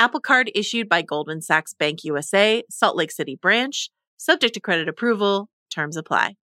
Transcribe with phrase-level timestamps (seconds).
[0.00, 4.88] Apple Card issued by Goldman Sachs Bank USA, Salt Lake City branch, subject to credit
[4.88, 6.36] approval, terms apply.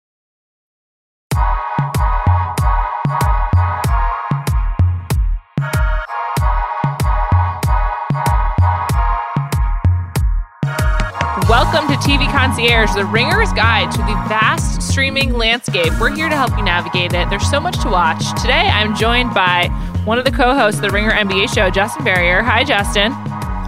[11.49, 15.91] Welcome to TV Concierge, the Ringer's guide to the vast streaming landscape.
[15.99, 17.27] We're here to help you navigate it.
[17.31, 18.23] There's so much to watch.
[18.39, 19.69] Today, I'm joined by
[20.05, 22.44] one of the co-hosts of the Ringer NBA show, Justin Verrier.
[22.44, 23.13] Hi, Justin.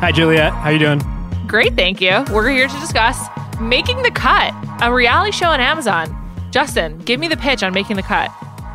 [0.02, 0.54] Hi, Juliet.
[0.54, 1.02] How you doing?
[1.46, 2.24] Great, thank you.
[2.32, 3.20] We're here to discuss
[3.60, 6.16] Making the Cut, a reality show on Amazon.
[6.52, 8.32] Justin, give me the pitch on Making the Cut.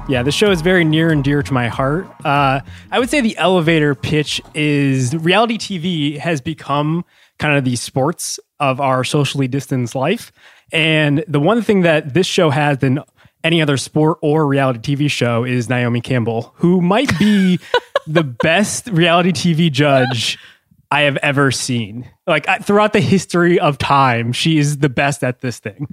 [0.06, 2.06] Yeah, this show is very near and dear to my heart.
[2.26, 7.06] Uh, I would say the elevator pitch is reality TV has become
[7.38, 10.30] kind of the sports of our socially distanced life.
[10.72, 13.00] And the one thing that this show has than
[13.42, 17.58] any other sport or reality TV show is Naomi Campbell, who might be
[18.06, 20.38] the best reality TV judge
[20.94, 22.08] I have ever seen.
[22.28, 25.88] Like throughout the history of time, she is the best at this thing.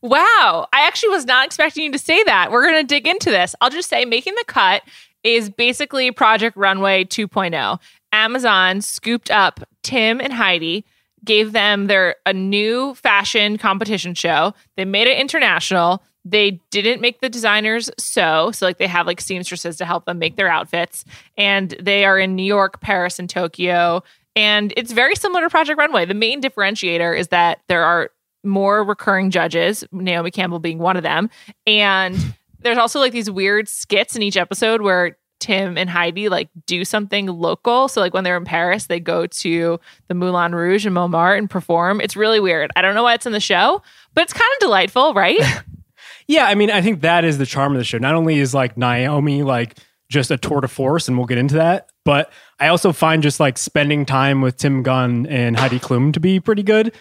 [0.00, 0.66] Wow.
[0.72, 2.50] I actually was not expecting you to say that.
[2.50, 3.54] We're going to dig into this.
[3.60, 4.80] I'll just say Making the Cut
[5.22, 7.78] is basically Project Runway 2.0.
[8.12, 10.86] Amazon scooped up Tim and Heidi,
[11.22, 14.54] gave them their a new fashion competition show.
[14.78, 16.02] They made it international.
[16.24, 20.18] They didn't make the designers sew, so like they have like seamstresses to help them
[20.18, 21.04] make their outfits,
[21.36, 24.02] and they are in New York, Paris, and Tokyo.
[24.36, 26.04] And it's very similar to Project Runway.
[26.04, 28.10] The main differentiator is that there are
[28.44, 31.30] more recurring judges, Naomi Campbell being one of them.
[31.66, 32.16] And
[32.60, 36.84] there's also like these weird skits in each episode where Tim and Heidi like do
[36.84, 37.88] something local.
[37.88, 41.48] So like when they're in Paris, they go to the Moulin Rouge and Montmartre and
[41.48, 42.00] perform.
[42.00, 42.70] It's really weird.
[42.76, 43.82] I don't know why it's in the show,
[44.14, 45.40] but it's kind of delightful, right?
[46.26, 47.98] yeah, I mean, I think that is the charm of the show.
[47.98, 51.56] Not only is like Naomi like just a tour de force, and we'll get into
[51.56, 56.14] that, but I also find just like spending time with Tim Gunn and Heidi Klum
[56.14, 56.94] to be pretty good.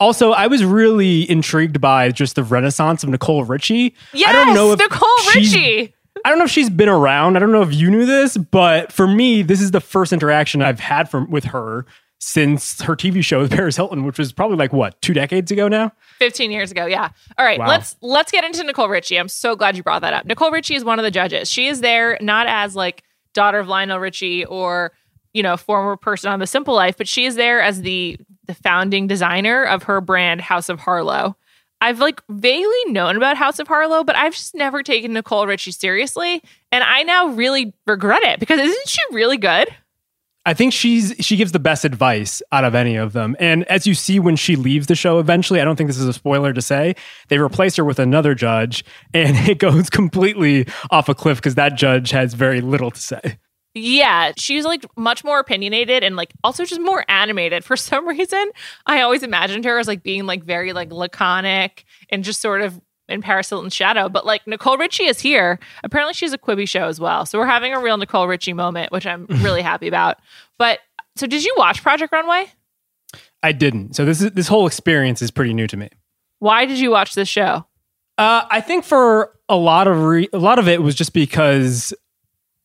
[0.00, 3.94] Also, I was really intrigued by just the renaissance of Nicole Richie.
[4.14, 5.94] Yes, I don't know if Nicole Richie.
[6.24, 7.36] I don't know if she's been around.
[7.36, 10.62] I don't know if you knew this, but for me, this is the first interaction
[10.62, 11.84] I've had from with her
[12.20, 15.66] since her TV show with Paris Hilton, which was probably like what two decades ago
[15.66, 15.92] now.
[16.18, 17.08] Fifteen years ago, yeah.
[17.36, 17.66] All right, wow.
[17.66, 19.18] let's let's get into Nicole Richie.
[19.18, 20.24] I'm so glad you brought that up.
[20.24, 21.50] Nicole Richie is one of the judges.
[21.50, 23.02] She is there not as like
[23.34, 24.92] daughter of Lionel Richie or
[25.32, 28.54] you know former person on The Simple Life, but she is there as the the
[28.54, 31.36] founding designer of her brand House of Harlow.
[31.80, 35.72] I've like vaguely known about House of Harlow, but I've just never taken Nicole Richie
[35.72, 39.68] seriously, and I now really regret it because isn't she really good?
[40.44, 43.36] I think she's she gives the best advice out of any of them.
[43.38, 46.08] And as you see when she leaves the show eventually, I don't think this is
[46.08, 46.96] a spoiler to say,
[47.28, 51.76] they replace her with another judge and it goes completely off a cliff because that
[51.76, 53.38] judge has very little to say.
[53.74, 57.64] Yeah, she's like much more opinionated and like also just more animated.
[57.64, 58.50] For some reason,
[58.86, 62.80] I always imagined her as like being like very like laconic and just sort of
[63.08, 64.08] in Paris Hilton's shadow.
[64.08, 65.58] But like Nicole Richie is here.
[65.84, 67.26] Apparently, she's a Quibi show as well.
[67.26, 70.18] So we're having a real Nicole Richie moment, which I'm really happy about.
[70.58, 70.80] But
[71.16, 72.46] so, did you watch Project Runway?
[73.42, 73.96] I didn't.
[73.96, 75.88] So this is this whole experience is pretty new to me.
[76.38, 77.66] Why did you watch this show?
[78.18, 81.92] Uh, I think for a lot of re- a lot of it was just because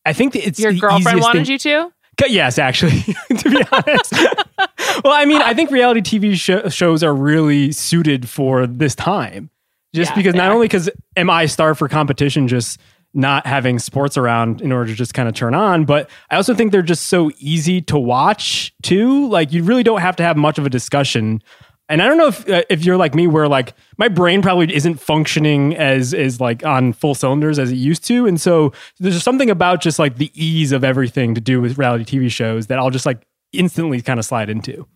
[0.04, 1.52] I think it's your girlfriend wanted thing.
[1.52, 1.92] you to.
[2.26, 3.00] Yes, actually,
[3.38, 4.12] to be honest.
[5.04, 9.50] well, I mean, I think reality TV sh- shows are really suited for this time,
[9.94, 12.78] just yeah, because not only because am I starved for competition, just
[13.14, 16.54] not having sports around in order to just kind of turn on, but I also
[16.54, 19.28] think they're just so easy to watch too.
[19.28, 21.42] Like you really don't have to have much of a discussion
[21.88, 24.74] and I don't know if uh, if you're like me, where like my brain probably
[24.74, 29.22] isn't functioning as is like on full cylinders as it used to, and so there's
[29.22, 32.78] something about just like the ease of everything to do with reality TV shows that
[32.78, 34.86] I'll just like instantly kind of slide into.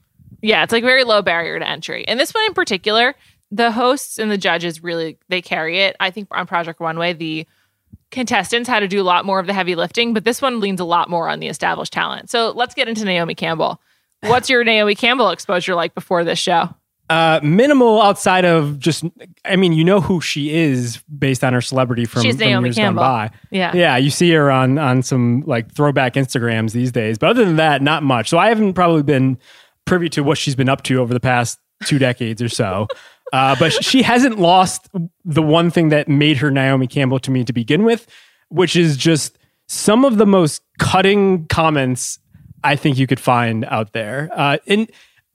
[0.43, 3.15] Yeah, it's like very low barrier to entry, and this one in particular,
[3.53, 5.95] the hosts and the judges really they carry it.
[6.01, 7.47] I think on Project Runway, the
[8.11, 10.81] contestants had to do a lot more of the heavy lifting, but this one leans
[10.81, 12.31] a lot more on the established talent.
[12.31, 13.81] So let's get into Naomi Campbell.
[14.23, 16.75] What's your Naomi Campbell exposure like before this show?
[17.11, 19.05] Uh, minimal outside of just,
[19.45, 22.69] I mean, you know who she is based on her celebrity from, She's from Naomi
[22.69, 23.03] years Campbell.
[23.03, 23.37] gone by.
[23.51, 27.19] Yeah, yeah, you see her on on some like throwback Instagrams these days.
[27.19, 28.31] But other than that, not much.
[28.31, 29.37] So I haven't probably been
[29.85, 32.87] privy to what she's been up to over the past two decades or so.
[33.33, 34.89] Uh, but she hasn't lost
[35.25, 38.07] the one thing that made her Naomi Campbell to me to begin with,
[38.49, 42.19] which is just some of the most cutting comments
[42.63, 44.29] I think you could find out there.
[44.33, 44.91] Uh, and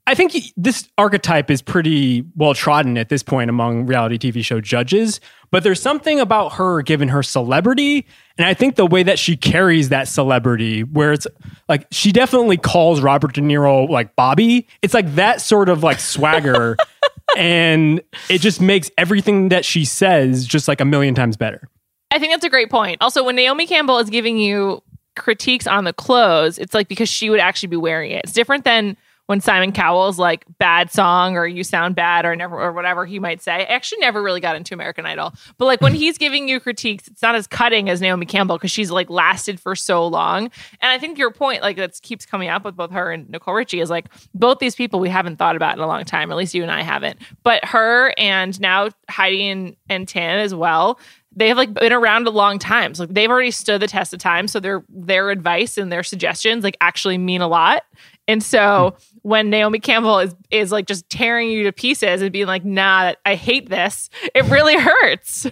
[0.05, 4.61] I think this archetype is pretty well trodden at this point among reality TV show
[4.61, 5.19] judges,
[5.51, 8.07] but there's something about her given her celebrity.
[8.37, 11.27] And I think the way that she carries that celebrity, where it's
[11.67, 14.67] like she definitely calls Robert De Niro like Bobby.
[14.81, 16.77] It's like that sort of like swagger.
[17.37, 21.69] and it just makes everything that she says just like a million times better.
[22.11, 22.97] I think that's a great point.
[23.01, 24.81] Also, when Naomi Campbell is giving you
[25.15, 28.21] critiques on the clothes, it's like because she would actually be wearing it.
[28.23, 32.59] It's different than when Simon Cowell's like bad song or you sound bad or never
[32.59, 33.53] or whatever he might say.
[33.53, 35.33] I actually never really got into American Idol.
[35.57, 35.99] But like when hmm.
[35.99, 39.59] he's giving you critiques, it's not as cutting as Naomi Campbell because she's like lasted
[39.59, 40.45] for so long.
[40.81, 43.53] And I think your point, like that keeps coming up with both her and Nicole
[43.53, 46.31] Richie, is like both these people we haven't thought about in a long time.
[46.31, 47.19] At least you and I haven't.
[47.43, 50.99] But her and now Heidi and, and Tim as well
[51.37, 52.95] they have like been around a long time.
[52.95, 54.47] So like they've already stood the test of time.
[54.47, 57.83] So their their advice and their suggestions like actually mean a lot.
[58.27, 62.47] And so when Naomi Campbell is is like just tearing you to pieces and being
[62.47, 65.47] like, "Nah, I hate this," it really hurts.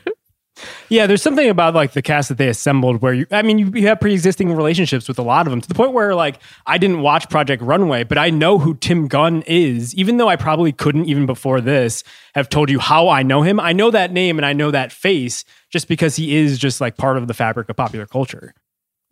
[0.88, 3.72] Yeah, there's something about like the cast that they assembled where you, I mean, you,
[3.74, 6.39] you have pre existing relationships with a lot of them to the point where like
[6.66, 10.38] I didn't watch Project Runway, but I know who Tim Gunn is, even though I
[10.38, 12.04] probably couldn't even before this
[12.36, 13.60] have told you how I know him.
[13.60, 16.95] I know that name and I know that face just because he is just like
[16.95, 18.54] part of the fabric of popular culture.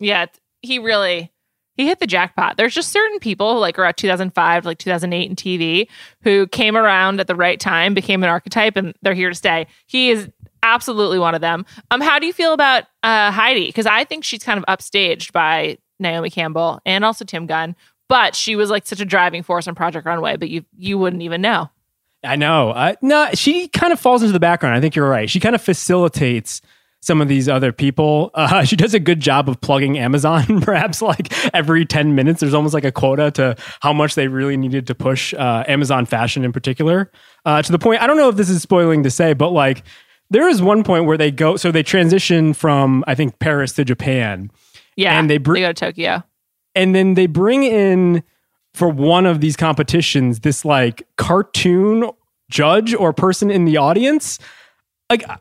[0.00, 0.26] Yeah,
[0.62, 1.30] he really
[1.76, 2.56] he hit the jackpot.
[2.56, 5.88] There's just certain people like around 2005, like 2008 in TV
[6.22, 9.66] who came around at the right time, became an archetype, and they're here to stay.
[9.86, 10.30] He is
[10.62, 11.66] absolutely one of them.
[11.90, 13.66] Um, how do you feel about uh, Heidi?
[13.66, 17.76] Because I think she's kind of upstaged by Naomi Campbell and also Tim Gunn,
[18.08, 21.22] but she was like such a driving force on Project Runway, but you you wouldn't
[21.22, 21.70] even know.
[22.24, 22.70] I know.
[22.70, 24.76] Uh, no, she kind of falls into the background.
[24.76, 25.28] I think you're right.
[25.28, 26.62] She kind of facilitates
[27.04, 28.30] some of these other people.
[28.34, 32.40] Uh, she does a good job of plugging Amazon, perhaps like every 10 minutes.
[32.40, 36.06] There's almost like a quota to how much they really needed to push uh, Amazon
[36.06, 37.10] fashion in particular.
[37.44, 39.84] Uh, to the point, I don't know if this is spoiling to say, but like
[40.30, 43.84] there is one point where they go, so they transition from, I think, Paris to
[43.84, 44.50] Japan.
[44.96, 45.18] Yeah.
[45.18, 46.22] And they, br- they go to Tokyo.
[46.74, 48.22] And then they bring in
[48.72, 52.10] for one of these competitions this like cartoon
[52.50, 54.38] judge or person in the audience.
[55.10, 55.38] Like, I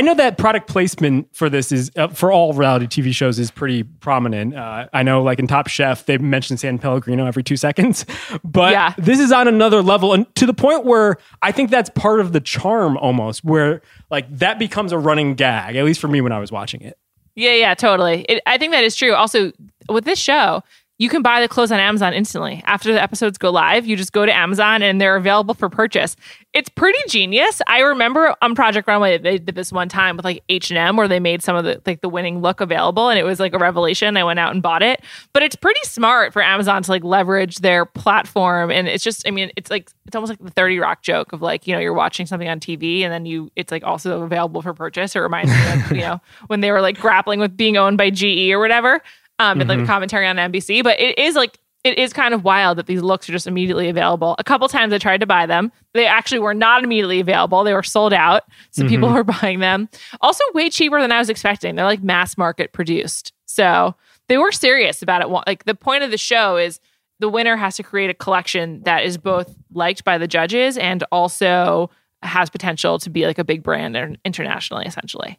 [0.00, 3.82] know that product placement for this is uh, for all reality TV shows is pretty
[3.82, 4.54] prominent.
[4.54, 8.06] Uh, I know, like in Top Chef, they mention San Pellegrino every two seconds,
[8.44, 8.94] but yeah.
[8.96, 12.32] this is on another level, and to the point where I think that's part of
[12.32, 15.76] the charm, almost, where like that becomes a running gag.
[15.76, 16.98] At least for me when I was watching it.
[17.34, 18.22] Yeah, yeah, totally.
[18.28, 19.14] It, I think that is true.
[19.14, 19.52] Also,
[19.88, 20.62] with this show,
[20.98, 22.62] you can buy the clothes on Amazon instantly.
[22.64, 26.14] After the episodes go live, you just go to Amazon and they're available for purchase.
[26.52, 27.62] It's pretty genius.
[27.66, 31.18] I remember on Project Runway they did this one time with like H&M where they
[31.18, 34.16] made some of the like the winning look available and it was like a revelation.
[34.16, 35.02] I went out and bought it.
[35.32, 39.30] But it's pretty smart for Amazon to like leverage their platform and it's just I
[39.30, 41.94] mean it's like it's almost like the 30 Rock joke of like, you know, you're
[41.94, 45.16] watching something on TV and then you it's like also available for purchase.
[45.16, 48.10] It reminds me of, you know, when they were like grappling with being owned by
[48.10, 49.00] GE or whatever
[49.38, 49.90] um, and like the mm-hmm.
[49.90, 50.82] commentary on NBC.
[50.82, 53.88] But it is like it is kind of wild that these looks are just immediately
[53.88, 54.36] available.
[54.38, 55.72] A couple times I tried to buy them.
[55.94, 57.64] They actually were not immediately available.
[57.64, 58.44] They were sold out.
[58.70, 58.88] So mm-hmm.
[58.88, 59.88] people were buying them.
[60.20, 61.74] Also, way cheaper than I was expecting.
[61.74, 63.32] They're like mass market produced.
[63.46, 63.96] So
[64.28, 65.28] they were serious about it.
[65.28, 66.78] Like the point of the show is
[67.18, 71.04] the winner has to create a collection that is both liked by the judges and
[71.10, 71.90] also
[72.22, 75.38] has potential to be like a big brand internationally, essentially.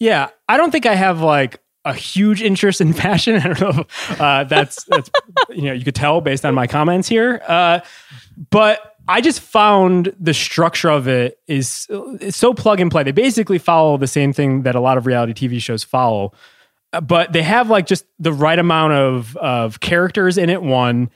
[0.00, 0.30] Yeah.
[0.48, 3.36] I don't think I have like a huge interest in fashion.
[3.44, 5.10] I don't know if uh, that's that's
[5.50, 7.80] you know you could tell based on my comments here, uh,
[8.50, 13.02] but I just found the structure of it is it's so plug and play.
[13.02, 16.32] They basically follow the same thing that a lot of reality TV shows follow,
[17.02, 20.62] but they have like just the right amount of of characters in it.
[20.62, 21.10] One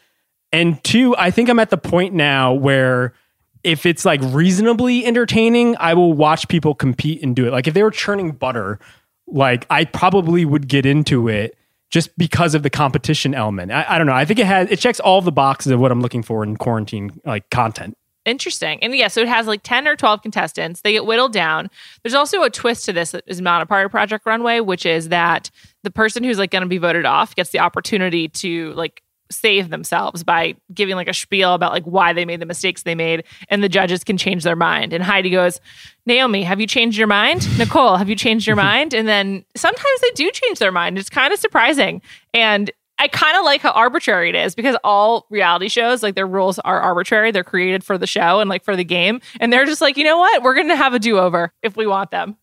[0.52, 3.14] and two, I think I'm at the point now where
[3.62, 7.50] if it's like reasonably entertaining, I will watch people compete and do it.
[7.50, 8.78] Like if they were churning butter
[9.26, 11.56] like I probably would get into it
[11.90, 13.72] just because of the competition element.
[13.72, 14.12] I, I, don't know.
[14.12, 16.56] I think it has it checks all the boxes of what I'm looking for in
[16.56, 17.96] quarantine like content.
[18.24, 18.82] Interesting.
[18.82, 20.80] And yeah, so it has like 10 or 12 contestants.
[20.80, 21.70] They get whittled down.
[22.02, 24.84] There's also a twist to this that is not a part of Project Runway, which
[24.84, 25.48] is that
[25.84, 29.70] the person who's like going to be voted off gets the opportunity to like save
[29.70, 33.24] themselves by giving like a spiel about like why they made the mistakes they made
[33.48, 35.60] and the judges can change their mind and heidi goes
[36.06, 40.00] naomi have you changed your mind nicole have you changed your mind and then sometimes
[40.00, 42.00] they do change their mind it's kind of surprising
[42.34, 46.26] and I kind of like how arbitrary it is because all reality shows, like their
[46.26, 47.30] rules are arbitrary.
[47.30, 49.20] They're created for the show and like for the game.
[49.38, 50.42] And they're just like, you know what?
[50.42, 52.36] We're going to have a do over if we want them.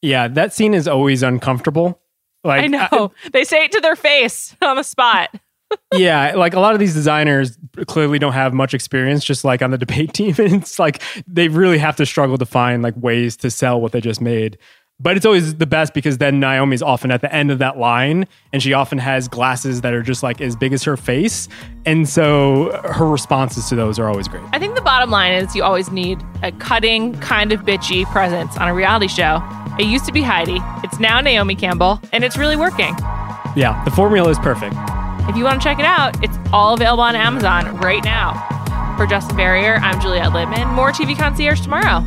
[0.00, 2.00] Yeah, that scene is always uncomfortable.
[2.42, 2.88] Like I know.
[2.90, 5.30] I, they say it to their face on the spot.
[5.94, 9.70] Yeah, like a lot of these designers clearly don't have much experience, just like on
[9.70, 10.34] the debate team.
[10.38, 13.92] And it's like they really have to struggle to find like ways to sell what
[13.92, 14.58] they just made.
[15.00, 18.24] But it's always the best because then Naomi's often at the end of that line
[18.52, 21.48] and she often has glasses that are just like as big as her face.
[21.84, 24.44] And so her responses to those are always great.
[24.52, 28.56] I think the bottom line is you always need a cutting, kind of bitchy presence
[28.58, 29.42] on a reality show.
[29.76, 32.94] It used to be Heidi, it's now Naomi Campbell, and it's really working.
[33.56, 34.76] Yeah, the formula is perfect.
[35.28, 38.34] If you want to check it out, it's all available on Amazon right now.
[38.96, 40.72] For Justin Verrier, I'm Juliet Litman.
[40.74, 42.06] More TV Concierge tomorrow.